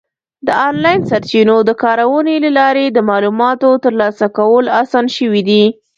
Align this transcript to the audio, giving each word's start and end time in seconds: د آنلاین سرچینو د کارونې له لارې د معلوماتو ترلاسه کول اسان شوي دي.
د 0.47 0.49
آنلاین 0.67 0.99
سرچینو 1.09 1.55
د 1.63 1.71
کارونې 1.83 2.35
له 2.43 2.49
لارې 2.59 2.85
د 2.91 2.97
معلوماتو 3.09 3.69
ترلاسه 3.85 4.25
کول 4.37 4.65
اسان 4.81 5.05
شوي 5.17 5.41
دي. 5.49 5.63